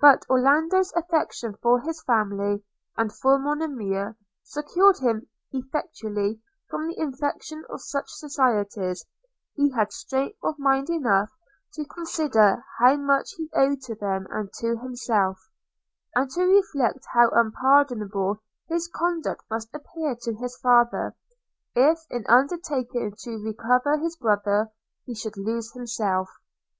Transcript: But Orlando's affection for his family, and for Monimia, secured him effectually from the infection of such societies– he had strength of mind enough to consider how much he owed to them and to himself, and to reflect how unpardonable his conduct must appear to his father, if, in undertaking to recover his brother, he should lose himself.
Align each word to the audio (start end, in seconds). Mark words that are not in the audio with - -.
But 0.00 0.24
Orlando's 0.30 0.92
affection 0.94 1.56
for 1.60 1.80
his 1.80 2.00
family, 2.04 2.62
and 2.96 3.12
for 3.12 3.36
Monimia, 3.36 4.14
secured 4.44 4.98
him 4.98 5.26
effectually 5.50 6.40
from 6.70 6.86
the 6.86 6.96
infection 6.96 7.64
of 7.68 7.80
such 7.82 8.08
societies– 8.08 9.04
he 9.56 9.72
had 9.72 9.90
strength 9.90 10.38
of 10.40 10.56
mind 10.60 10.88
enough 10.88 11.30
to 11.72 11.84
consider 11.84 12.64
how 12.78 12.94
much 12.96 13.32
he 13.36 13.50
owed 13.56 13.80
to 13.80 13.96
them 13.96 14.28
and 14.30 14.52
to 14.60 14.76
himself, 14.78 15.36
and 16.14 16.30
to 16.30 16.44
reflect 16.44 17.00
how 17.12 17.28
unpardonable 17.30 18.38
his 18.68 18.86
conduct 18.86 19.42
must 19.50 19.74
appear 19.74 20.14
to 20.22 20.34
his 20.34 20.56
father, 20.58 21.16
if, 21.74 21.98
in 22.08 22.24
undertaking 22.28 23.12
to 23.18 23.42
recover 23.44 23.98
his 23.98 24.14
brother, 24.16 24.70
he 25.06 25.12
should 25.16 25.36
lose 25.36 25.72
himself. 25.72 26.28